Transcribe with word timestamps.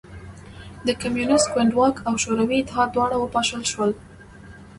د 0.85 0.87
کمونېست 1.01 1.47
ګوند 1.53 1.71
واک 1.77 1.95
او 2.07 2.13
شوروي 2.23 2.57
اتحاد 2.59 2.89
دواړه 2.91 3.15
وپاشل 3.19 3.61
شول 3.71 3.91